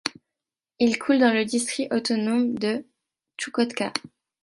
Il 0.79 0.97
coule 0.97 1.19
dans 1.19 1.31
le 1.31 1.45
district 1.45 1.93
autonome 1.93 2.57
de 2.57 2.87
Tchoukotka. 3.37 3.93